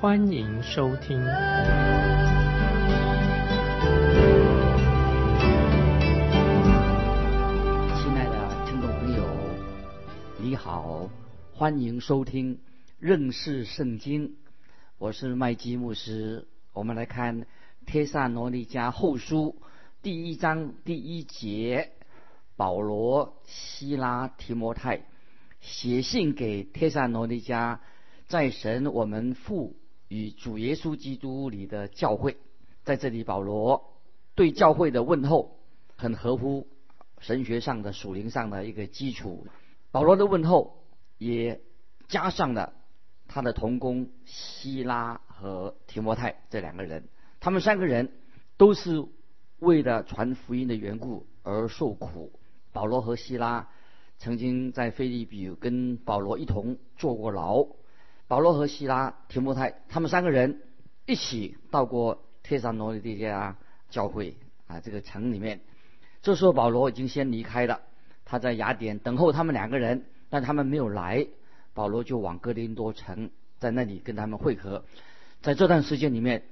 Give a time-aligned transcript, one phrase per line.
[0.00, 1.18] 欢迎收听。
[1.18, 1.28] 亲
[8.14, 9.28] 爱的听众朋友，
[10.38, 11.10] 你好，
[11.52, 12.58] 欢迎收听
[12.98, 14.36] 认识圣经。
[14.96, 17.42] 我是麦基牧师，我们来看
[17.84, 19.56] 《帖萨罗尼迦后书》
[20.00, 21.92] 第一章第一节。
[22.56, 25.02] 保罗、希拉、提摩太
[25.60, 27.80] 写信给帖撒罗尼迦，
[28.28, 29.76] 在神我们父
[30.10, 32.36] 与主耶稣基督里的教会，
[32.82, 33.92] 在这里，保罗
[34.34, 35.56] 对教会的问候
[35.94, 36.66] 很合乎
[37.20, 39.46] 神学上的属灵上的一个基础。
[39.92, 40.82] 保罗的问候
[41.16, 41.60] 也
[42.08, 42.72] 加上了
[43.28, 47.08] 他的同工希拉和提摩太这两个人，
[47.38, 48.10] 他们三个人
[48.56, 49.06] 都是
[49.60, 52.32] 为了传福音的缘故而受苦。
[52.72, 53.68] 保罗和希拉
[54.18, 57.64] 曾经在菲利比跟保罗一同坐过牢。
[58.30, 60.62] 保罗和希拉、提摩太他们三个人
[61.04, 63.54] 一起到过帖撒罗尼迦
[63.88, 64.36] 教会
[64.68, 65.62] 啊，这个城里面。
[66.22, 67.80] 这时候保罗已经先离开了，
[68.24, 71.26] 他在雅典等候他们两个人，但他们没有来。
[71.74, 74.84] 保罗就往哥林多城，在那里跟他们会合。
[75.42, 76.44] 在这段时间里面，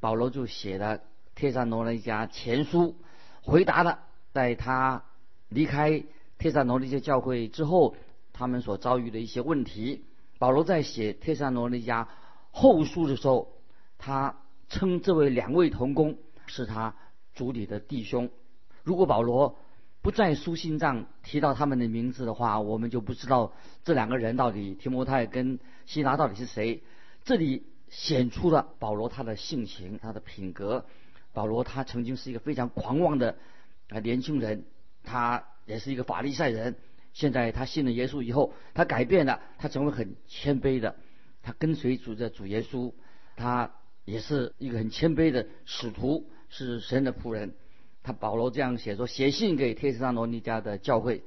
[0.00, 1.00] 保罗就写了
[1.34, 2.94] 帖撒罗尼迦前书，
[3.40, 4.00] 回答了
[4.34, 5.02] 在他。
[5.48, 6.04] 离开
[6.36, 7.96] 帖撒罗尼迦教会之后，
[8.34, 10.04] 他们所遭遇的一些问题。
[10.42, 12.08] 保罗在写帖撒罗尼迦
[12.50, 13.52] 后书的时候，
[13.96, 16.96] 他称这位两位同工是他
[17.32, 18.28] 主里的弟兄。
[18.82, 19.56] 如果保罗
[20.00, 23.52] 不在书信上提到他们的名字的话，我们就不知道
[23.84, 26.82] 这两个人到底提摩太跟希拉到底是谁。
[27.22, 30.86] 这里显出了保罗他的性情、他的品格。
[31.32, 33.36] 保罗他曾经是一个非常狂妄的
[33.90, 34.64] 啊年轻人。
[35.04, 36.74] 他也是一个法利赛人，
[37.12, 40.96] 现在他信了耶稣以后，他改变了，他成为很谦卑的，
[41.42, 42.92] 他跟随主的主耶稣，
[43.36, 43.72] 他
[44.04, 47.54] 也是一个很谦卑的使徒，是神的仆人。
[48.02, 51.22] 他保罗这样写说：写信给帖撒罗尼迦的教会，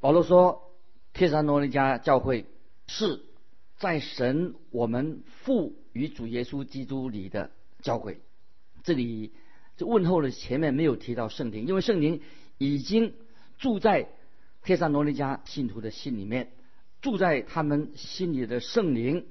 [0.00, 0.70] 保罗说，
[1.12, 2.46] 帖撒罗尼迦教会
[2.86, 3.20] 是
[3.78, 7.50] 在神我们父与主耶稣基督里的
[7.80, 8.20] 教会。
[8.84, 9.32] 这里
[9.76, 12.20] 这问候的前面没有提到圣灵，因为圣灵。
[12.58, 13.14] 已经
[13.58, 14.06] 住在
[14.62, 16.52] 帖撒罗尼迦信徒的心里面，
[17.00, 19.26] 住在他们心里的圣灵，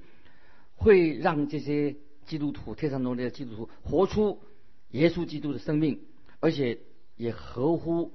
[0.74, 4.40] 会让这些基督徒、帖撒罗尼迦基督徒活出
[4.90, 6.00] 耶稣基督的生命，
[6.40, 6.80] 而且
[7.16, 8.12] 也合乎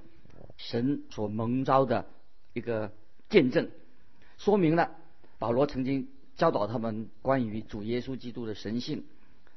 [0.57, 2.07] 神所蒙召的
[2.53, 2.91] 一个
[3.29, 3.69] 见证，
[4.37, 4.91] 说明了
[5.39, 9.05] 保罗曾经教导他们关于主耶稣基督的神性。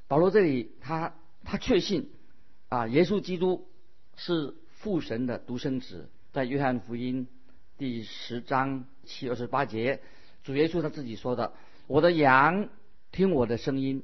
[0.08, 2.10] 保罗这里他他确信
[2.68, 3.68] 啊，耶稣基督
[4.16, 4.56] 是。
[4.80, 7.28] 父神的独生子，在约翰福音
[7.80, 10.02] 第十章七二十八节，
[10.44, 11.54] 主耶稣他自己说的
[11.88, 12.68] ：“我的羊
[13.10, 14.02] 听我的声音，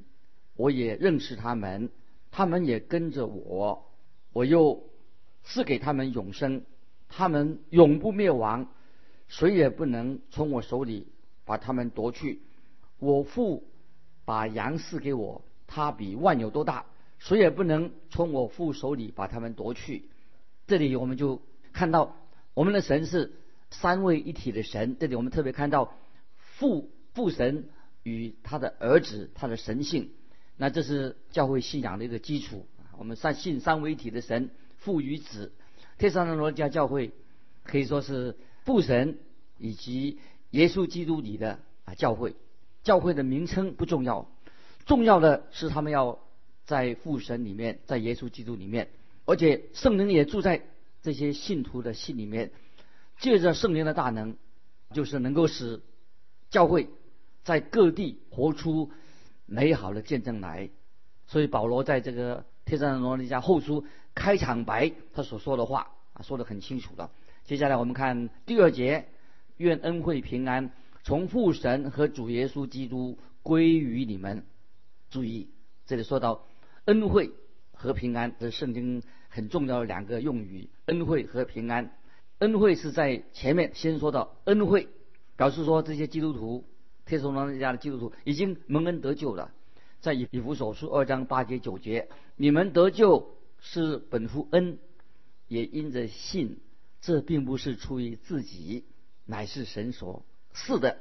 [0.55, 1.91] 我也认识他们，
[2.31, 3.87] 他们也跟着我，
[4.33, 4.89] 我又
[5.43, 6.63] 赐给他们永生，
[7.07, 8.67] 他们永不灭亡，
[9.27, 11.09] 谁也不能从我手里
[11.45, 12.41] 把他们夺去。
[12.97, 13.63] 我父
[14.25, 16.87] 把羊赐给我，他比万有都大，
[17.19, 20.09] 谁也不能从我父手里把他们夺去。”
[20.65, 22.15] 这里我们就看到
[22.55, 23.33] 我们的神是
[23.81, 24.97] 三位一体的神。
[24.99, 25.93] 这里我们特别看到
[26.37, 27.69] 父父神
[28.03, 30.11] 与他的儿子他的神性。
[30.55, 32.65] 那这是教会信仰的一个基础。
[32.97, 35.53] 我们三信三位一体的神，父与子。
[35.97, 37.11] 天上的罗家教会
[37.63, 39.19] 可以说是父神
[39.57, 40.19] 以及
[40.51, 42.35] 耶稣基督里的啊教会。
[42.83, 44.31] 教会的名称不重要，
[44.85, 46.19] 重要的是他们要
[46.65, 48.89] 在父神里面，在耶稣基督里面。
[49.25, 50.63] 而且圣灵也住在
[51.01, 52.51] 这些信徒的心里面，
[53.19, 54.35] 借着圣灵的大能，
[54.93, 55.81] 就是能够使
[56.49, 56.89] 教会
[57.43, 58.91] 在各地活出
[59.45, 60.69] 美好的见证来。
[61.27, 63.85] 所以保罗在这个帖撒罗尼迦后书
[64.15, 67.11] 开场白，他所说的话啊，说得很清楚了。
[67.43, 69.07] 接下来我们看第二节，
[69.57, 70.71] 愿恩惠平安
[71.03, 74.45] 从父神和主耶稣基督归于你们。
[75.09, 75.49] 注意，
[75.85, 76.45] 这里说到
[76.85, 77.31] 恩惠
[77.73, 79.01] 和平安，这是圣经。
[79.29, 81.96] 很重要的两个用语，恩惠和平安。
[82.39, 84.89] 恩惠是在前面先说到恩惠，
[85.35, 86.63] 表示说这些基督徒，
[87.05, 89.51] 天主罗尼迦的基督徒已经蒙恩得救了。
[89.99, 94.77] 在以以弗所书二章八节九节，你们得救是本乎恩，
[95.47, 96.59] 也因着信。
[96.99, 98.83] 这并不是出于自己，
[99.25, 100.97] 乃是神所赐的；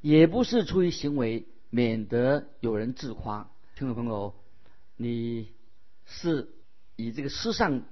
[0.00, 3.48] 也不是出于行为，免得有人自夸。
[3.76, 4.34] 听众朋友，
[4.96, 5.52] 你
[6.04, 6.48] 是
[6.96, 7.82] 以这个世上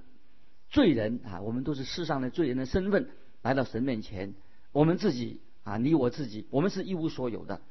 [0.75, 3.07] 罪人啊，我们都是世上的罪人的身份
[3.41, 4.33] 来到神面前。
[4.73, 7.61] 我们自己啊，你我自己，我们是一无所有的，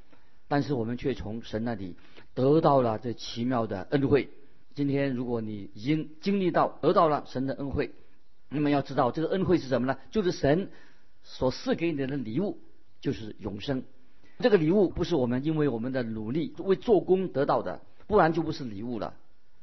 [0.49, 1.97] 但是我们却从神那里
[2.33, 4.31] 得到了这奇妙的恩惠。
[4.75, 7.91] 今天，如果你已经经历到得到了神的恩惠，
[8.49, 9.99] 那么要知道这个恩惠是什么呢？
[10.11, 10.71] 就是神
[11.23, 12.59] 所赐给你的礼物，
[13.03, 13.83] 就是永生。
[14.39, 19.13] 这个礼物不是我们因为我们的努力为做工得到的，不然就不是礼物了。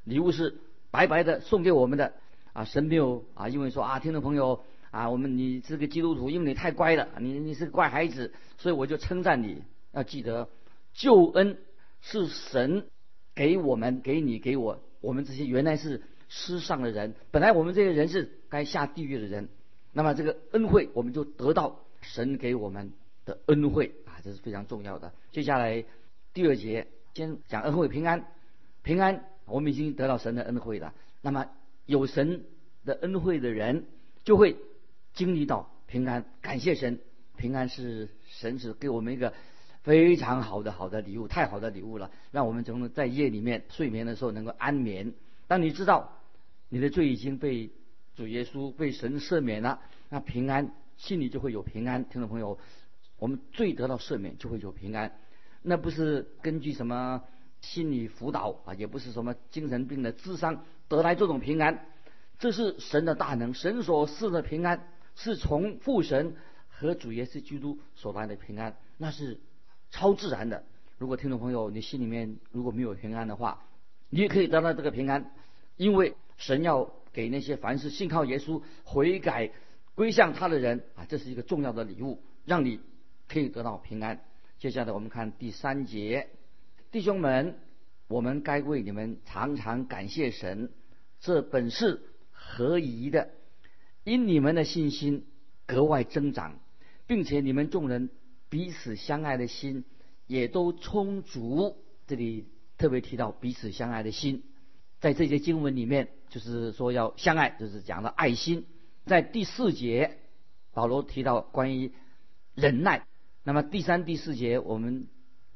[0.04, 0.60] 礼物是
[0.92, 2.14] 白白的送给我们的
[2.54, 2.66] 啊！
[2.66, 9.64] 神没有啊，因为说啊，听众朋友啊，我们你是个基督徒，因为你太乖了，你你是个乖孩子，所以我就称赞你。
[9.92, 10.50] 要记得，
[10.94, 11.58] 救恩
[12.02, 12.88] 是神
[13.36, 16.02] 给我们、给你、给我，我们这些原来是。
[16.34, 19.50] 世上的人，本来我们这些人是该下地狱的人，
[19.92, 22.94] 那么这个恩惠我们就得到神给我们
[23.26, 25.12] 的恩惠啊，这是非常重要的。
[25.34, 25.84] 接下来
[26.34, 28.28] 第二节先讲恩惠平安，
[28.82, 30.94] 平安我们已经得到神的恩惠了。
[31.22, 31.48] 那么
[31.86, 32.46] 有神
[32.86, 33.86] 的恩惠的人
[34.24, 34.58] 就会
[35.14, 37.00] 经历到平安，感谢神，
[37.38, 39.34] 平安是神是给我们一个
[39.84, 45.14] 非常好的好的礼物，太好的礼物了，让我们从在夜里面睡眠的时候能够安眠。
[45.48, 46.18] 当你知道。
[46.74, 47.70] 你的罪已经被
[48.16, 52.06] 主耶稣被神赦免了，那平安心里就会有平安。
[52.06, 52.58] 听众朋友，
[53.20, 55.12] 我们罪得到赦免就会有平安，
[55.64, 57.26] 那不是根据什么
[57.62, 61.86] 心理辅导啊，也不是什么精神病的智商得来这种平安，
[62.38, 66.36] 这是神的大能，神所赐的平安是从父神
[66.68, 69.40] 和主耶稣基督所来的平安，那是
[69.90, 70.64] 超自然的。
[70.98, 73.64] 如果听众朋友你心里面如果没有平安的话，
[74.10, 75.32] 你也可以得到这个平安，
[75.78, 76.16] 因为。
[76.38, 79.52] 神要给那些凡是信靠耶稣、悔改、
[79.94, 82.80] 归向他的人啊，这是一个重要的礼物，让你
[83.28, 84.20] 可以得到平安。
[84.58, 86.30] 接下来我们看第三节，
[86.92, 87.58] 弟兄们，
[88.08, 90.72] 我们该为你们常常感谢神，
[91.20, 92.02] 这本是
[92.32, 93.30] 合宜的，
[94.04, 95.26] 因你们的信心
[95.66, 96.60] 格外增长，
[97.08, 98.10] 并且你们众人
[98.50, 99.86] 彼此相爱的心
[100.28, 101.78] 也都充足。
[102.08, 102.48] 这里
[102.78, 104.44] 特别提到彼此相爱的心，
[105.00, 106.10] 在这些经文里面。
[106.32, 108.66] 就是说要相爱，就是讲了爱心。
[109.06, 110.18] 在第四节，
[110.72, 111.92] 保罗提到关于
[112.56, 113.06] 忍耐。
[113.44, 115.08] 那么第三、第四节我们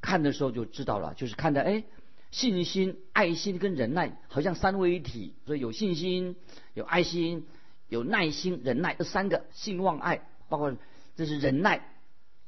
[0.06, 1.84] 看的时候就知道了，就是看的哎，
[2.32, 5.34] 信心、爱心跟忍耐好像三位一体。
[5.46, 6.38] 所以有信心、
[6.74, 7.46] 有爱心、
[7.90, 10.74] 有耐心、忍耐这三个信望爱，包括
[11.18, 11.86] 这是忍耐，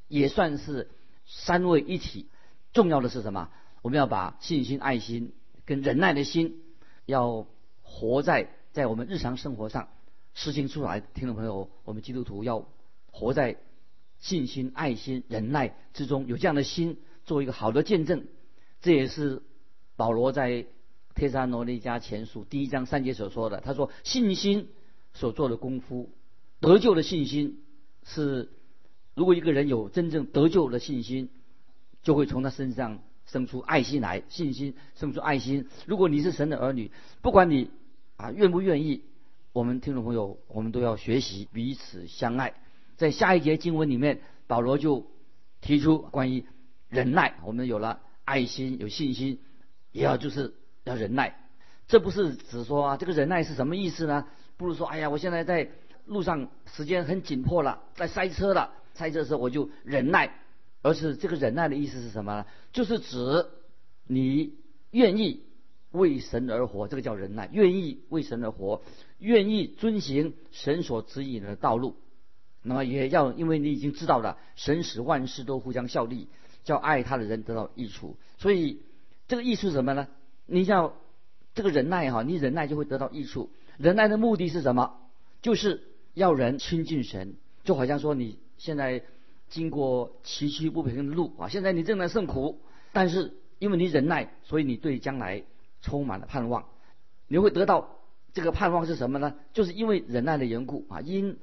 [0.07, 0.89] 也算是
[1.25, 2.30] 三位一体。
[2.71, 3.50] 重要的是什么？
[3.81, 5.33] 我们要把信心、爱心
[5.65, 6.62] 跟忍耐的心
[7.06, 7.48] 要。
[7.89, 9.88] 活在在我们日常生活上
[10.33, 12.68] 实行出来，听众朋友，我们基督徒要
[13.12, 13.56] 活在
[14.19, 18.25] 信心、爱心、忍耐之中，有这样的心，做一个好的见证。
[18.81, 19.44] 这也是
[19.95, 20.50] 保罗在
[21.13, 23.62] 《帖撒罗尼迦前书》第一章三节所说的。
[23.62, 24.69] 他说：“信心
[25.13, 26.09] 所做的功夫，
[26.59, 27.62] 得救的信心
[28.03, 28.50] 是，
[29.13, 31.29] 如果一个人有真正得救的信心，
[32.01, 35.67] 就会从他身上生出爱心来，信心生出爱心。
[35.86, 36.89] 如果你是神的儿女，
[37.22, 37.69] 不管你。”
[38.17, 39.03] 啊，愿不愿意？
[39.53, 42.55] 我们听众朋友，我们都要学习彼此相爱。
[42.96, 45.05] 在下一节经文里面，保罗就
[45.62, 46.43] 提出关于
[46.89, 47.36] 忍耐。
[47.44, 49.39] 我们有了爱心，有信心，
[49.91, 50.53] 也要就是
[50.84, 51.36] 要忍耐。
[51.88, 54.27] 这不是只说啊，这个忍耐是什么意思呢？
[54.58, 55.70] 不如说，哎呀，我现在在
[56.06, 60.34] 路上时间很紧迫了，在塞车了，塞车的时候我就忍耐。
[60.82, 62.46] 而是这个忍耐的意思是什么呢？
[62.72, 63.46] 就是指
[64.06, 64.56] 你
[64.91, 65.44] 愿意。
[65.91, 68.84] 为神而活，这个叫忍耐；愿意为神而活，
[69.20, 71.96] 愿意遵行神所指引的道路。
[72.62, 76.27] 那么也要，因为你已经知道了，神使万事都互相效力，
[76.67, 78.17] 叫爱他的人得到益处。
[78.38, 78.81] 所以
[79.29, 80.07] 这个益处什么呢？
[80.45, 80.97] 你要
[81.55, 83.50] 这个忍耐哈，你忍耐就会得到益处。
[83.77, 85.00] 忍耐的目的是什么？
[85.41, 85.81] 就是
[86.13, 87.36] 要人亲近神。
[87.63, 89.03] 就好像说你现在
[89.47, 92.59] 经过崎岖不平的路啊，现在你正在受苦，
[92.91, 95.43] 但是因为你忍耐，所以你对将来。
[95.79, 96.65] 充满了盼望，
[97.27, 98.00] 你会得到
[98.33, 99.36] 这个盼望是什么呢？
[99.53, 101.38] 就是因为忍耐的缘故啊，因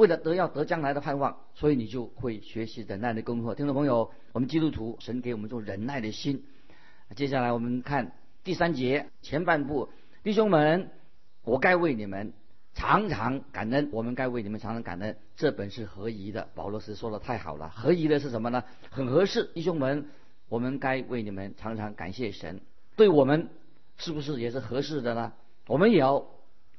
[0.00, 3.54] 为了得要得将来的盼望，所以你就会学习忍耐的功课。
[3.54, 6.42] 听众朋友，我们基督徒，神给我们做忍耐的心。
[7.14, 9.90] 接下来我们看第三节前半部，
[10.22, 10.90] 弟兄们，
[11.42, 12.32] 我该为你们
[12.72, 16.48] 常常感恩，我们该为你们常常感恩，这本是合宜的。
[16.54, 18.64] 保罗斯说的太好了，合宜的是什么呢？
[18.88, 20.06] 很合适，弟兄们，
[20.48, 22.62] 我们该为你们常常感谢神。
[22.96, 23.50] 对我们
[23.98, 25.34] 是不是也是合适的呢？
[25.66, 26.26] 我们也要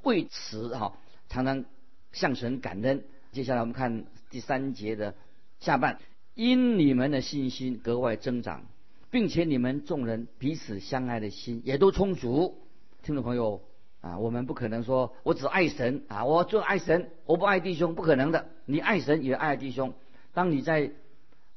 [0.02, 0.98] 为此哈
[1.28, 1.64] 常常
[2.10, 3.04] 向神感恩。
[3.32, 5.14] 接下来我们看第三节的
[5.58, 5.98] 下半，
[6.34, 8.66] 因你们的信心格外增长，
[9.10, 12.58] 并且你们众人彼此相爱的心也都充足。
[13.02, 13.62] 听众朋友
[14.02, 18.48] 啊，我们不可能说我只爱神啊，我就爱神，我不爱弟兄，不可能的。
[18.66, 19.94] 你爱神也爱弟兄。
[20.34, 20.92] 当你在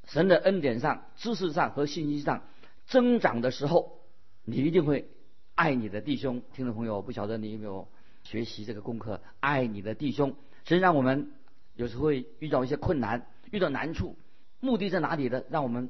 [0.05, 2.43] 神的恩典上、知识上和信息上
[2.87, 3.99] 增长的时候，
[4.45, 5.09] 你一定会
[5.55, 6.41] 爱你的弟兄。
[6.53, 7.89] 听众朋友，不晓得你有没有
[8.23, 9.19] 学习这个功课？
[9.41, 11.31] 爱你的弟兄，实际上我们。
[11.75, 14.17] 有时会遇到一些困难，遇到难处，
[14.61, 15.43] 目的在哪里呢？
[15.49, 15.89] 让我们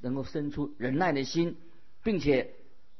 [0.00, 1.56] 能够生出忍耐的心，
[2.02, 2.52] 并且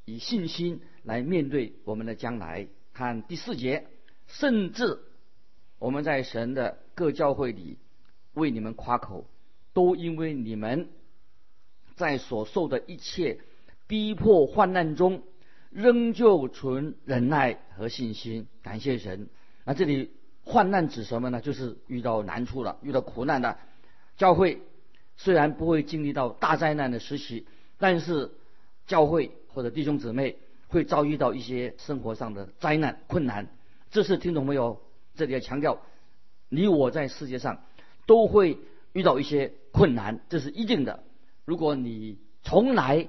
[0.06, 2.68] 以信心来面对我们的将来。
[2.94, 3.86] 看第四节，
[4.26, 4.98] 甚至
[5.78, 7.76] 我们在神的各教会里
[8.32, 9.26] 为你们夸口，
[9.74, 10.88] 都因为你们
[11.96, 13.40] 在所受的一切
[13.86, 15.22] 逼迫患难中，
[15.70, 18.46] 仍旧存忍耐和信心。
[18.62, 19.28] 感谢神。
[19.64, 20.10] 那这里。
[20.44, 21.40] 患难指什么呢？
[21.40, 23.58] 就是遇到难处了，遇到苦难的
[24.16, 24.60] 教会，
[25.16, 27.46] 虽然不会经历到大灾难的时期，
[27.78, 28.32] 但是
[28.86, 30.36] 教会或者弟兄姊妹
[30.68, 33.48] 会遭遇到一些生活上的灾难困难。
[33.90, 34.82] 这是听懂没有？
[35.14, 35.78] 这里要强调，
[36.48, 37.62] 你我在世界上
[38.06, 38.58] 都会
[38.92, 41.04] 遇到一些困难，这是一定的。
[41.44, 43.08] 如果你从来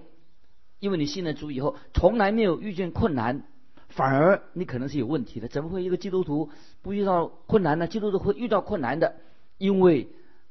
[0.80, 3.48] 因为你信了主以后，从来没有遇见困难。
[3.96, 6.50] 反而你可能是有问题的，怎么会一个基督徒
[6.82, 7.88] 不遇到困难呢？
[7.88, 9.18] 基督徒会遇到困难的，
[9.60, 10.08] 因为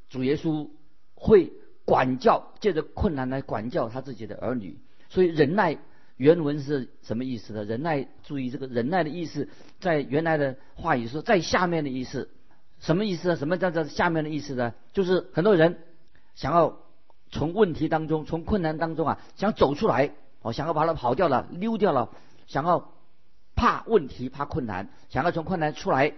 [0.09, 0.69] 主耶稣
[1.17, 1.53] 会
[1.85, 4.79] 管教，借着困难来管教他自己的儿女。
[5.09, 5.77] 所以忍耐
[6.17, 7.65] 原文是什么意思呢？
[7.65, 9.49] 忍耐，注意这个忍耐的意思，
[9.81, 12.31] 在原来的话语说在下面的意思，
[12.79, 13.37] 什么意思呢？
[13.37, 14.73] 什么叫做下面的意思呢？
[14.93, 15.79] 就是很多人
[16.37, 16.79] 想要
[17.29, 22.11] 从问题当中、从困难当中啊，想走出来，哦，想要把它跑掉了、溜掉了，
[22.47, 22.92] 想要。
[23.55, 26.15] 怕问题，怕困难，想要从困难出来，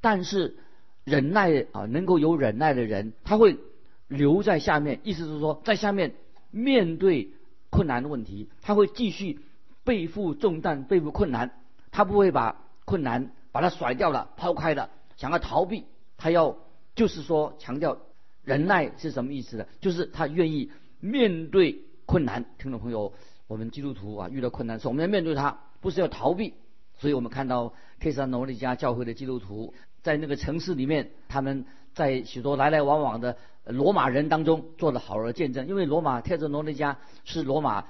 [0.00, 0.56] 但是
[1.04, 3.58] 忍耐啊，能够有忍耐的人，他会
[4.06, 5.00] 留在下面。
[5.02, 6.14] 意思是说，在下面
[6.50, 7.30] 面对
[7.70, 9.40] 困难的问题，他会继续
[9.84, 11.50] 背负重担，背负困难，
[11.90, 15.84] 他不会把困难把它甩掉了、抛开了，想要逃避。
[16.16, 16.56] 他要
[16.94, 17.98] 就是说强调
[18.44, 19.66] 忍耐是什么意思呢？
[19.80, 20.70] 就是他愿意
[21.00, 22.44] 面对困难。
[22.58, 23.12] 听众朋友，
[23.46, 25.58] 我们基督徒啊，遇到困难时，我们要面对它。
[25.80, 26.54] 不是要逃避，
[26.98, 35.66] 所以我们看到特萨罗尼加教会的基督徒在那个城市里面，他们在许多来来往往的罗马人当中做了好的见证。
[35.66, 37.86] 因为罗马特萨罗尼加是罗马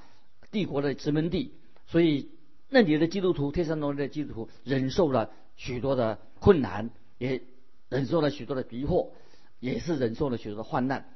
[0.50, 1.52] 帝国的殖民地，
[1.87, 2.30] 所以
[2.68, 7.42] 那里的基督徒特萨罗尼的基督徒忍受了许多的困难，也
[7.88, 9.12] 忍受了许多的逼迫，
[9.61, 11.09] 也是忍受了许多的患难。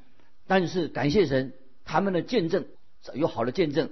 [0.47, 1.53] 但是感谢神，
[1.85, 2.67] 他们的见证
[3.15, 3.91] 有好的见证，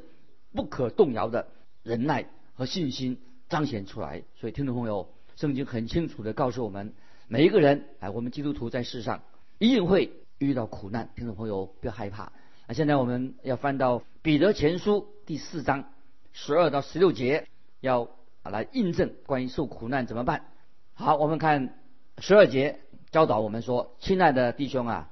[0.52, 1.48] 不可动摇的
[1.82, 2.26] 忍耐。
[2.60, 3.16] 和信心
[3.48, 6.92] 彰显出来，所以听众朋友，圣经很清楚的告诉我们，
[7.26, 9.22] 每一个人，哎，我们基督徒在世上
[9.58, 11.08] 一定会遇到苦难。
[11.16, 12.30] 听众朋友不要害怕。
[12.68, 15.90] 那现在我们要翻到彼得前书第四章
[16.34, 17.48] 十二到十六节，
[17.80, 18.10] 要
[18.42, 20.44] 来印证关于受苦难怎么办。
[20.92, 21.78] 好，我们看
[22.18, 25.10] 十二节教导我们说：“亲爱的弟兄啊，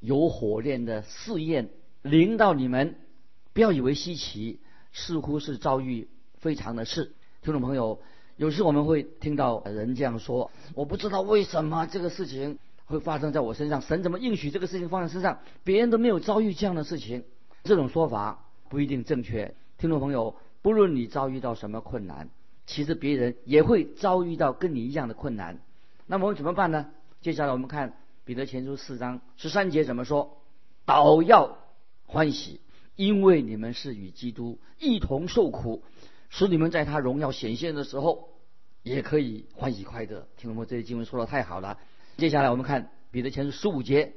[0.00, 1.68] 有火炼的试验
[2.00, 2.96] 临到你们，
[3.52, 4.60] 不要以为稀奇，
[4.92, 6.08] 似乎是遭遇。”
[6.46, 7.10] 非常的是，
[7.42, 7.98] 听众朋友，
[8.36, 17.24] 有时我们会听到人这样说：“我不知道为什么这个事情会发生在我身上，神怎么应许这个事情放在身上，别人都没有遭遇这样的事情。”
[17.64, 19.56] 这种说法不一定正确。
[19.76, 22.28] 听众朋友，不论你遭遇到什么困难，
[22.64, 25.58] 其实别人也会遭遇到跟你一样的困难。
[26.06, 26.90] 那么我们怎么办呢？
[27.22, 30.38] 接下来我们看彼得前书四章十三节怎么说
[30.86, 31.58] ：“倒要
[32.04, 32.60] 欢喜，
[32.94, 35.82] 因为你们是与基督一同受苦。”
[36.30, 38.28] 使你们在他荣耀显现的时候，
[38.82, 40.26] 也可以欢喜快乐。
[40.36, 40.66] 听懂吗？
[40.68, 41.78] 这些经文说的太好了。
[42.16, 44.12] 接下来我们看彼得前书十五节，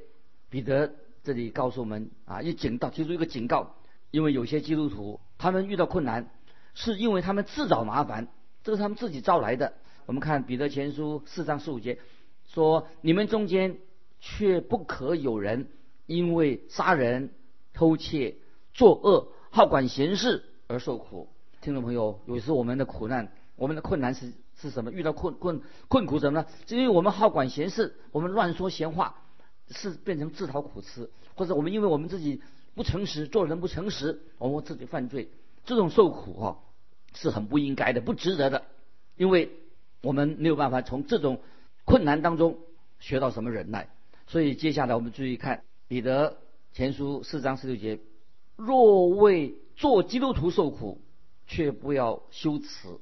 [0.48, 3.74] 彼得这里告诉我们啊，一警告，提出一个警告，
[4.10, 6.30] 因为有些基督徒他们遇到困难，
[6.74, 8.28] 是因为他们自找麻烦，
[8.62, 9.74] 这是他们自己招来的。
[10.06, 11.98] 我们看彼得前书四章十五节
[12.46, 13.78] 说：你们中间
[14.20, 15.68] 却不可有人
[16.06, 17.32] 因为杀人、
[17.72, 18.36] 偷窃、
[18.72, 21.28] 作恶、好管闲事而受苦。
[21.60, 24.90] 听众朋友，有时我们的苦难，我们的困难是是什么？
[24.90, 26.46] 遇到困困困苦什么呢？
[26.66, 29.16] 是因为我们好管闲事，我们乱说闲话，
[29.68, 32.40] 是变成自讨苦吃，或者我们因为我们自己
[32.74, 35.28] 不诚实，做人不诚实，我们自己犯罪，
[35.66, 36.56] 这种受苦啊，
[37.12, 38.62] 是很不应该的，不值得的，
[39.18, 39.50] 因为
[40.00, 41.42] 我们没有办法从这种
[41.84, 42.56] 困难当中
[43.00, 43.90] 学到什么忍耐。
[44.26, 46.38] 所以接下来我们注意看彼得
[46.72, 48.00] 前书四章十六节：
[48.56, 51.02] 若为做基督徒受苦。
[51.50, 53.00] 却不要羞耻，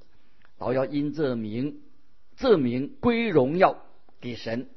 [0.57, 1.83] 老要因这名，
[2.35, 3.77] 这名归荣耀
[4.23, 4.71] 给神。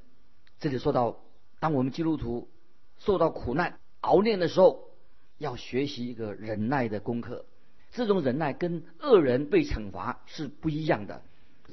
[0.60, 1.22] 这里说到，
[1.62, 2.50] 当我们基督徒
[2.98, 4.90] 受到苦难熬炼的时候，
[5.38, 7.46] 要学习一个忍耐的功课。
[7.94, 11.22] 这种忍耐跟恶人被惩罚是不一样的。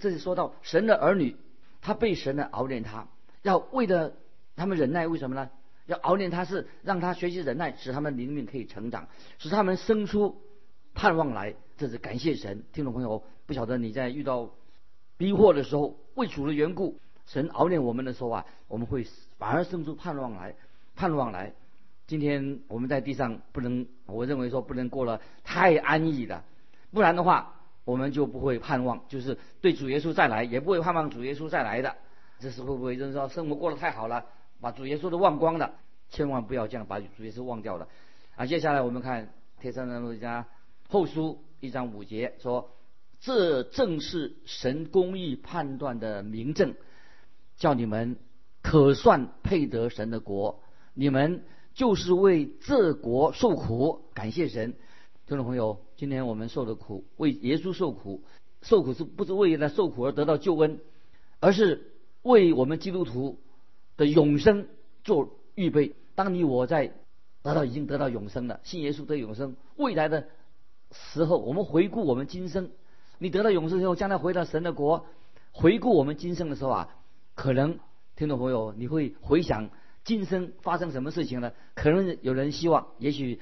[0.00, 1.34] 这里说到神的儿女，
[1.80, 3.08] 他被神的熬炼，他
[3.42, 4.14] 要为了
[4.54, 5.50] 他们忍耐，为什么呢？
[5.86, 10.40] 要熬炼他是让他学习忍耐，使他们灵命可以成长，使他们生出
[10.94, 11.54] 盼望来。
[11.76, 14.50] 这是感谢神，听众朋友，不晓得你在遇到
[15.16, 19.06] 逼迫的时候，为主的缘故，神熬炼我们的时候啊，我们会
[19.38, 20.54] 反而生出盼望来，
[20.96, 21.52] 盼望来。
[22.06, 26.42] 今天我们在地上不能，我认为说不能过了太安逸了，
[26.90, 27.54] 不然的话，
[27.84, 31.94] 我们就不会盼望，就是对主耶稣再来，也不会盼望主耶稣再来的。
[32.40, 34.24] 这是会不会就是说生活过得太好了？
[34.60, 35.74] 把主耶稣都忘光了，
[36.10, 37.86] 千万不要这样把主耶稣忘掉了。
[38.34, 39.26] 啊，接下来我们看
[39.60, 40.44] 《天山人路加
[40.88, 42.70] 后书》一章五节说
[43.20, 46.74] ：“这正是神公义判断的明证，
[47.56, 48.16] 叫你们
[48.62, 50.62] 可算配得神的国。
[50.94, 54.74] 你们就是为这国受苦，感谢神。”
[55.28, 58.22] 听众朋友，今天我们受的苦，为耶稣受苦，
[58.62, 60.80] 受苦是不是为了受苦而得到救恩，
[61.38, 61.92] 而是
[62.22, 63.38] 为我们基督徒。
[63.98, 64.68] 的永生
[65.02, 65.96] 做预备。
[66.14, 66.92] 当你我在
[67.42, 70.28] 得到已经得到永生了，信耶稣得永生，未来的
[70.90, 72.70] 时候，我们回顾我们今生，
[73.18, 75.06] 你得到永生之后，将来回到神的国，
[75.52, 76.88] 回顾我们今生的时候啊，
[77.34, 77.78] 可能
[78.16, 79.70] 听众朋友你会回想
[80.04, 81.52] 今生发生什么事情呢？
[81.74, 83.40] 可能有人希望，也许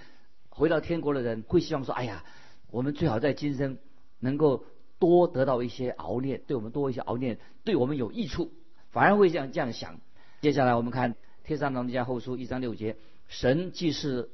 [0.49, 2.25] 回到天国的人会希望说：哎呀，
[2.71, 3.79] 我们最好在今生
[4.19, 4.65] 能够
[4.99, 8.51] 多得到一些熬炼，对我们多一些熬炼，对我们有益处，
[8.91, 10.01] 反而会这样这样想。
[10.41, 12.97] 接下来我们看《天上龙家后书》一章六节：
[13.29, 14.31] 神既是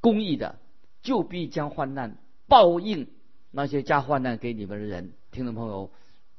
[0.00, 0.58] 公义的，
[1.02, 2.18] 就必将患难
[2.50, 3.06] 报应
[3.52, 5.12] 那些加患难给你们的人。
[5.30, 5.92] 听众朋友，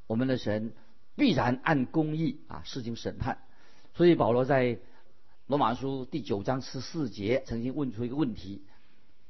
[0.08, 0.74] 我们的神
[1.16, 3.38] 必然按公义啊施行审判。
[3.94, 4.78] 所以保罗在
[5.48, 8.62] 罗马书第九章十四节曾经问出一个问题：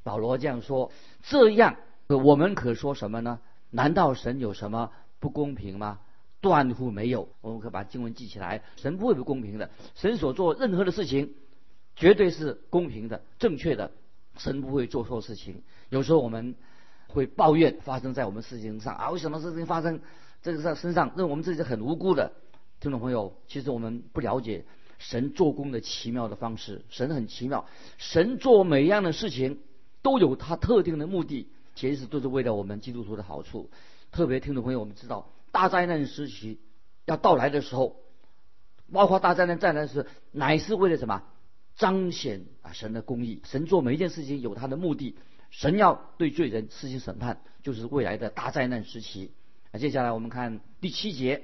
[0.01, 0.91] 保罗这样说，
[1.21, 1.75] 这样
[2.07, 3.39] 我们可说什么呢？
[3.69, 5.99] 难道神有什么不公平吗？
[6.41, 8.63] 断乎没有，我们可以把经文记起来。
[8.77, 11.35] 神不会不公平的，神所做任何的事情，
[11.95, 13.91] 绝对是公平的、正确的。
[14.37, 15.61] 神不会做错事情。
[15.89, 16.55] 有时候我们
[17.11, 19.99] 会抱怨发生在我们事情上啊，为什么事情发生
[20.41, 22.31] 这个在身上，认为我们自己很无辜的？
[22.79, 24.65] 听众朋友，其实我们不了解
[24.97, 26.83] 神做工的奇妙的方式。
[26.89, 27.65] 神很奇妙，
[27.97, 29.59] 神做每一样的事情
[30.01, 33.69] 都有他特定的目的，其实都是为了我们基督徒的好处。
[34.11, 35.29] 特别听众朋友，我们知道。
[35.51, 36.59] 大灾难时期
[37.05, 37.97] 要到来的时候，
[38.91, 41.21] 包括大灾难再来时，乃是为了什么？
[41.75, 43.41] 彰显啊神的公义。
[43.45, 45.15] 神做每一件事情有他的目的。
[45.51, 49.31] 神要对罪人施行审判，就是未来的大灾难时期。
[49.71, 51.43] 那接下来我们看第七节，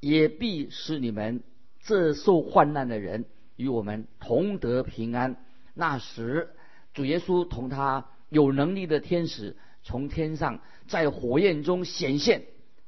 [0.00, 1.44] 也必使你们
[1.80, 5.36] 这受患难的人与我们同得平安。
[5.74, 6.54] 那时
[6.92, 12.42] 主耶稣同他有能力的天使从天上在火焰中显现。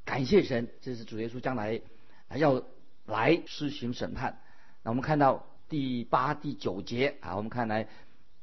[0.05, 1.81] 感谢神，这是主耶稣将来
[2.35, 2.64] 要
[3.07, 4.40] 来施行审判。
[4.83, 7.87] 那我们看到第八、第九节啊，我们看来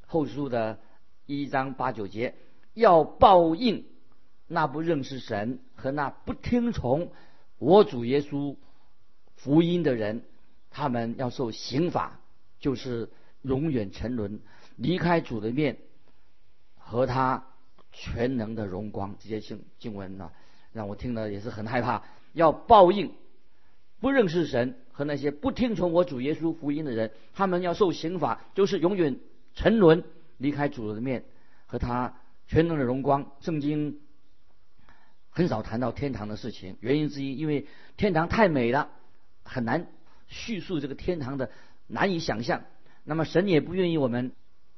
[0.06, 0.80] 后书的
[1.28, 2.34] 一章八九节，
[2.74, 3.86] 要报应
[4.48, 7.12] 那不认识神和那不听从
[7.60, 8.56] 我主耶稣
[9.36, 10.24] 福音的人，
[10.72, 12.20] 他们要受刑罚，
[12.60, 13.10] 就是
[13.42, 14.40] 永远沉沦，
[14.78, 15.78] 离开主的面
[16.78, 17.46] 和他
[17.92, 19.16] 全能的荣光。
[19.20, 20.32] 这些经经文呢？
[20.72, 23.12] 让我听了也是很害怕，要报应
[24.00, 29.20] 不认识神和那些不听从我主耶稣福音的人，他们要受刑罚，就是永远
[29.56, 30.06] 沉沦，
[30.38, 31.26] 离开主的面
[31.66, 32.16] 和他
[32.48, 33.32] 全能的荣光。
[33.42, 34.00] 圣经
[35.30, 38.90] 很少谈到天堂的事情，原因之一，因为天堂太美了，
[39.44, 39.88] 很难
[40.28, 41.52] 叙述这个天堂的
[41.88, 42.64] 难以想象。
[43.04, 44.32] 那么神也不愿意我们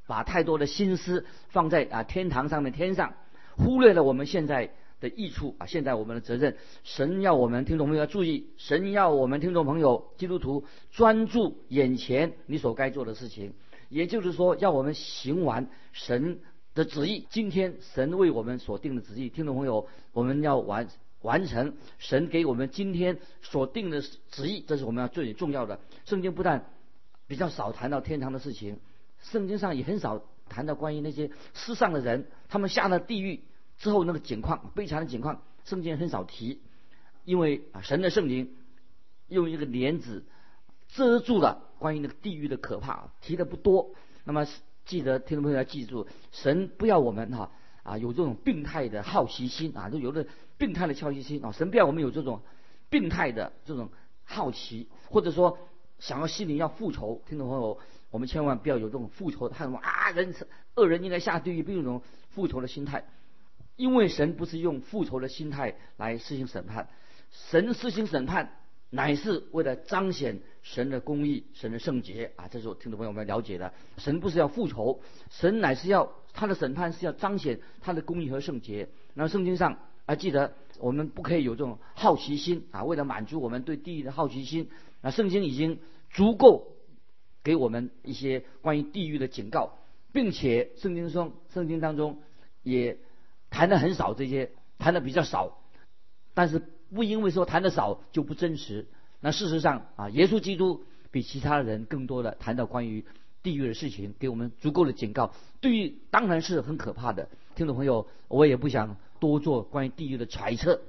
[0.07, 3.15] 把太多的心思放在啊天堂上面天上，
[3.55, 4.71] 忽略了我们现在。
[5.01, 5.65] 的益处啊！
[5.65, 13.53] 现在我们的责任，神要我们听众朋友要注意，神要我们听众朋友基督徒专注眼前你所该做的事情，
[13.89, 16.39] 也就是说，要我们行完神
[16.73, 17.27] 的旨意。
[17.29, 20.87] 今天神为我们所定的旨意，听众朋友，我们要完
[21.21, 25.79] 完成神给我们今天所定的旨意，这是我们要最重要的。
[26.05, 26.65] 圣经不但
[27.27, 28.79] 比较少谈到天堂的事情，
[29.21, 33.41] 圣经上也很少谈到关于那些世上的人，他们下了地狱。
[33.79, 36.59] 之后那个景况悲惨的景况，圣经很少提，
[37.23, 38.53] 因为啊神的圣灵
[39.29, 40.25] 用一个莲子
[40.89, 43.91] 遮住了关于那个地狱的可怕，提的不多。
[44.23, 44.45] 那么
[44.85, 47.51] 记得听众朋友要记住，神不要我们哈
[47.83, 51.51] 啊有这种病态的好奇心啊，就有的病态的好奇心啊。
[51.51, 52.41] 神不要我们有这种
[52.89, 53.89] 病态的这种
[54.23, 55.57] 好奇，或者说
[55.99, 57.21] 想要心里要复仇。
[57.27, 60.09] 听众朋友，我们千万不要有这种复仇的态度啊！
[60.11, 60.33] 人
[60.75, 63.05] 恶人应该下地狱，并有这种复仇的心态，
[63.75, 66.89] 因为神不是用复仇的心态来施行审判，
[67.31, 68.58] 神施行审判。
[68.91, 72.47] 乃是为了彰显神的公义、神的圣洁啊！
[72.47, 73.71] 这是我听众朋友们了解的。
[73.97, 78.89] 神不是要复仇，神乃是要他的审判是要彰显他的公义和圣洁。
[79.13, 82.83] 那圣经上啊，记得我们不可以有这种好奇心啊！
[82.83, 84.71] 为了满足我们对地狱的好奇心，
[85.01, 86.73] 那圣经已经足够
[87.43, 89.77] 给我们一些关于地狱的警告，
[90.11, 92.23] 并且圣经中圣经当中
[92.63, 92.97] 也
[93.51, 95.61] 谈的很少这些，谈的比较少，
[96.33, 96.63] 但是。
[96.93, 98.87] 不因为说谈的少就不真实。
[99.21, 103.05] 那事实上啊，耶稣基督比其他人更多的谈到关于
[103.43, 105.33] 地狱的事情，给我们足够的警告。
[105.61, 110.81] 地狱当然是很可怕的，听众朋友，我也不想多做关于地狱的揣测。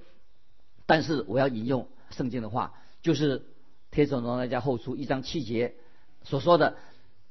[0.86, 3.40] 但是我要引用圣经的话，就是
[3.90, 5.74] 《天主罗那家后书》一章七节
[6.22, 6.76] 所说的：“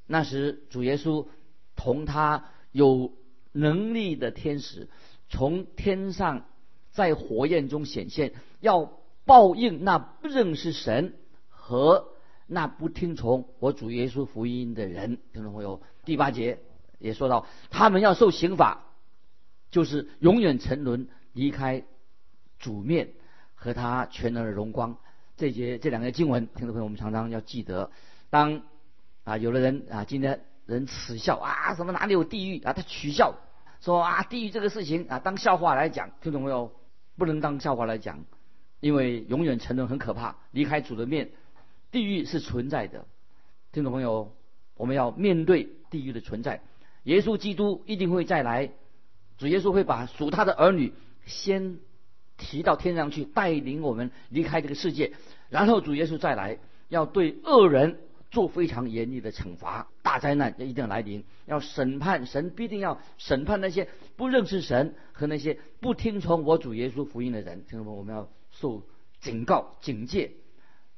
[0.06, 1.28] 那时主耶稣
[1.76, 3.14] 同他有
[3.52, 4.90] 能力的天使
[5.30, 6.46] 从天上。”
[6.92, 8.92] 在火焰中显现，要
[9.26, 11.14] 报应那不认识神
[11.50, 12.10] 和
[12.48, 15.20] 那不听从我主耶稣福音的人。
[15.34, 16.60] 听众朋友，第八节
[16.98, 18.86] 也说到，他们要受刑罚，
[19.70, 21.84] 就是永远沉沦，离开
[22.58, 23.12] 主面
[23.54, 24.98] 和他全能的荣光。
[25.38, 27.92] 这节这两个经文，听众朋友，我们常常要记得。
[28.32, 28.64] 当
[29.24, 32.74] 啊，有的人啊，今天人耻笑啊，什么哪里有地狱啊？
[32.74, 33.36] 他取笑
[33.80, 36.72] 说啊，地狱这个事情啊，当笑话来讲，听懂没有？
[37.20, 38.26] 不能当笑话来讲，
[38.80, 41.30] 因为永远沉沦很可怕，离开主的面，
[41.92, 43.06] 地狱是存在的。
[43.72, 44.34] 听众朋友，
[44.76, 46.64] 我们要面对地狱的存在。
[47.04, 48.72] 耶稣基督一定会再来，
[49.38, 50.94] 主耶稣会把属他的儿女
[51.26, 51.78] 先
[52.38, 55.14] 提到天上去，带领我们离开这个世界，
[55.50, 58.00] 然后主耶稣再来，要对恶人。
[58.32, 67.64] 做非常严厉的惩罚，大灾难要一定来临，要审判神必定要审判那些不认识神和那些不听从我主耶稣福音的人。
[67.66, 68.84] 听众们，我们要受
[69.20, 70.32] 警告警戒。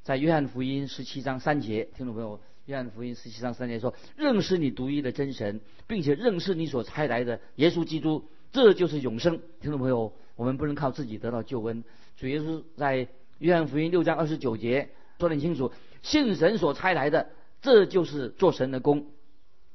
[0.04, 11.84] 在约翰福音十七章三节，听众朋友，约翰福音十七章三节说：“认识你独一的真神，并且认识你所差来的耶稣基督，这就是永生。”听众朋友，我们不能靠自己得到救恩。
[12.18, 14.90] 主耶稣在约翰福音六章二十九节
[15.20, 15.72] 说得很清楚。
[16.02, 17.30] 信神所差来的，
[17.62, 19.08] 这就是做神的功。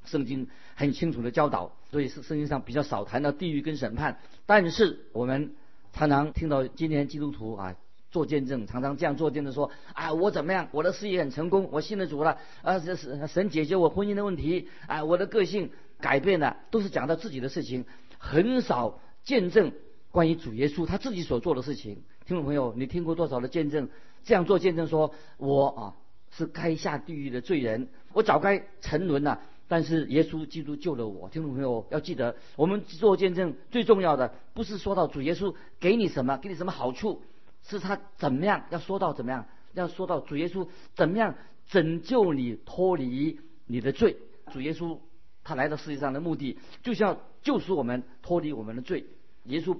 [0.05, 4.21] 圣经很清楚的教导，所以是圣经上比较少谈到地狱跟审判。
[4.47, 5.57] 但是我们
[5.93, 7.75] 常常听到今天基督徒啊
[8.13, 10.69] 做见证，常常这样做见证说：啊，我怎么样？
[10.71, 12.39] 我的事业很成功，我信了主了。
[12.63, 14.69] 啊，这是神解决我婚姻的问题。
[14.87, 17.85] 啊，我的个性改变了，都是讲到自己的事情，
[18.19, 19.73] 很少见证
[20.13, 22.05] 关于主耶稣他自己所做的事情。
[22.27, 23.89] 听众朋友，你听过多少的见证？
[24.23, 25.95] 这样做见证说：我啊。
[26.37, 29.41] 是该下地狱的罪人，我早该沉沦了。
[29.69, 31.29] 但是耶稣基督救了我。
[31.29, 37.23] 听众朋友要记得，我们做见证最重要的不是说到主耶稣给你什么，给你什么好处，
[37.65, 41.35] 是他怎么样要说到怎么样，要说到主耶稣怎么样
[41.67, 44.19] 拯救你脱离你的罪。
[44.53, 44.99] 主耶稣
[45.43, 49.07] 他来到世界上的目的，就是要救赎我们脱离我们的罪。
[49.47, 49.77] 耶稣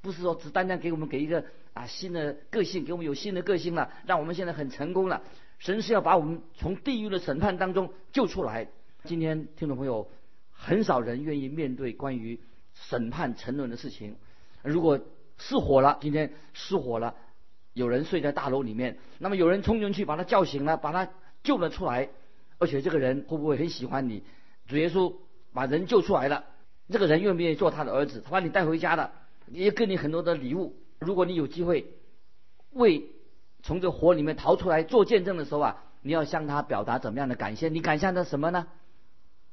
[0.00, 1.44] 不是说只单单给我们给一个
[1.74, 5.22] 啊新的个性，给我们有新的个性了，让我们现在很成功了。
[5.58, 8.68] 神是要把我们从地狱的审判当中救出来。
[9.04, 10.08] 今天听众朋友，
[10.50, 12.40] 很少人愿意面对关于
[12.72, 14.16] 审判沉沦的事情。
[14.62, 15.00] 如果
[15.36, 17.14] 失火了，今天失火了，
[17.72, 21.10] 有人睡在大楼里面，那么有人冲进去把他叫醒了，把他
[21.42, 22.08] 救了出来，
[22.58, 24.22] 而且这个人会不会很喜欢你？
[24.66, 25.14] 主耶稣
[25.52, 26.44] 把人救出来了，
[26.88, 28.20] 这个人愿不愿意做他的儿子？
[28.24, 29.12] 他把你带回家了，
[29.46, 30.76] 也给你很多的礼物。
[30.98, 31.94] 如果你有机会
[32.70, 33.10] 为
[33.68, 37.68] 从这火里面逃出来做见证的时候啊，你要向他表达怎么样的感谢？
[37.68, 38.66] 你感谢他什么呢？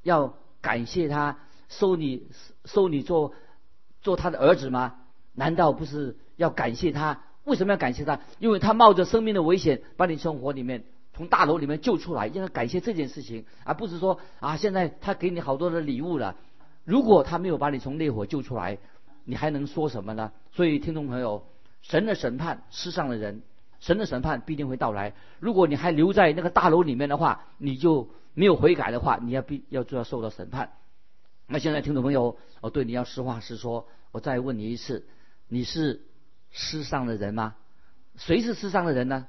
[0.04, 2.30] 要感谢他收你
[2.64, 3.34] 收你做
[4.02, 4.96] 做他的儿子吗？
[5.34, 7.24] 难道不是要感谢他？
[7.44, 8.22] 为什么要感谢他？
[8.40, 16.38] 因为他冒着生命的危险把你从火里面从大楼里面救出来，应该感谢这件事情，而不是说啊现在他给你好多的礼物了。
[16.86, 18.78] 如果他没有把你从烈火救出来，
[19.26, 20.32] 你还能说什么呢？
[20.54, 21.46] 所以听众朋友，
[21.82, 23.42] 神的审判世上的人。
[23.80, 25.14] 神的审判必定会到来。
[25.40, 30.72] 如果你还留在那个大楼里面的话，你就没有悔改的话，你要必要就要受到审判。
[31.48, 33.88] 那现在听众朋友，我对你要实话实说。
[34.12, 35.06] 我再问你一次，
[35.50, 36.02] 你是
[36.52, 37.56] 世上的人吗？
[38.16, 39.28] 谁是世上的人呢？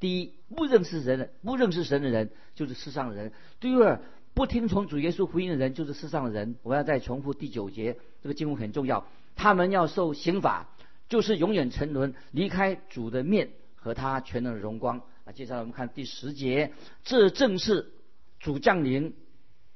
[0.00, 4.00] 第一，不认识人、不认识神的人就是世上的人；第二，
[4.34, 6.56] 不听从主耶稣福音的人，就是世上的人。
[6.62, 9.06] 我要再重复第九节，这个经文很重要。
[9.36, 10.66] 他们要受刑罚，
[11.08, 13.50] 就是永远沉沦，离开主的面
[13.82, 15.02] 和他全能的荣光。
[15.26, 16.72] 那接下来我们看第十节，
[17.04, 17.92] 这正是
[18.38, 19.14] 主降临，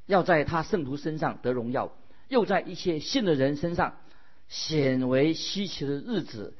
[0.07, 1.93] 要在他圣徒身上得荣耀，
[2.29, 3.97] 又在一些信的人身上
[4.49, 6.57] 显为稀奇的日子。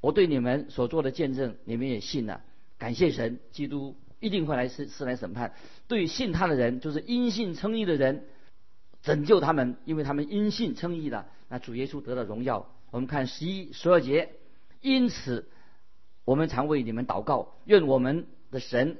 [0.00, 2.42] 我对你们所做的见证，你们也信了。
[2.78, 5.54] 感谢神，基督一定会来是是来审判。
[5.88, 8.26] 对信他的人，就是因信称义的人，
[9.02, 11.26] 拯救他们，因为他们因信称义了。
[11.48, 12.70] 那主耶稣得了荣耀。
[12.90, 14.30] 我们看十一、十二节，
[14.80, 15.48] 因此
[16.24, 18.98] 我们常为你们祷告，愿我们的神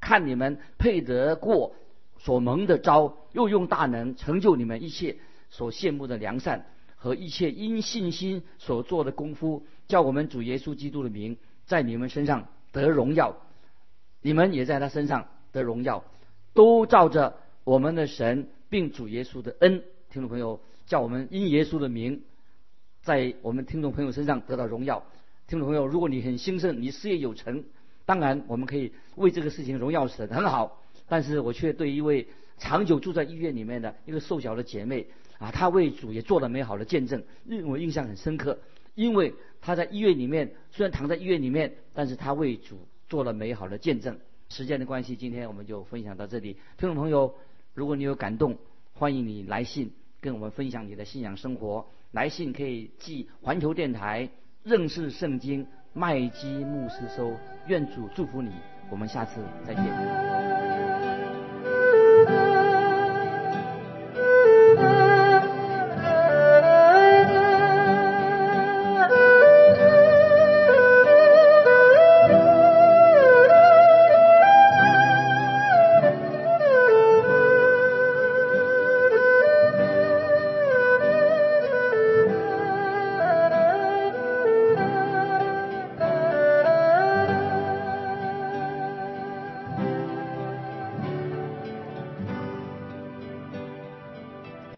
[0.00, 1.74] 看你们配得过
[2.18, 5.16] 所蒙的招，又用大能成就你们一切
[5.50, 13.36] 所羡慕的良善和一切因信心所做的功夫，叫我们主耶稣基督的名在你们身上得荣耀，
[14.20, 16.04] 你们也在他身上得荣耀，
[16.54, 22.22] 都照着我们的神并主耶稣的恩，听众朋友，叫我们因耶稣的名。
[23.02, 25.02] 在我们听众朋友身上得到荣耀。
[25.52, 27.62] 听众朋友，如果你很兴盛，你事业有成，
[28.06, 30.82] 当然我们可以为这个事情荣耀神，很好。
[31.06, 38.60] 但是我却对一位长久住在医院里面的一个瘦小的姐妹啊，她为主也做了美好的见证，令我印象很深刻。
[38.94, 44.18] 因为她在医院里面，虽然躺在医院里面，但是她为主做了美好的见证。
[44.48, 46.54] 时间的关系，今天我们就分享到这里。
[46.78, 47.34] 听众朋友，
[47.74, 48.56] 如果你有感动，
[48.94, 51.86] 欢迎你来信跟我们分享你的信仰生活。
[52.10, 54.30] 来信可以寄环球电台
[54.64, 58.52] 认识圣经麦基牧师收，愿主祝福你，
[58.88, 60.71] 我们下次再见。